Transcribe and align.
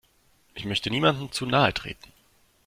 Ich 0.55 0.65
möchte 0.65 0.89
niemandem 0.89 1.31
zu 1.31 1.45
nahe 1.45 1.75
treten. 1.75 2.11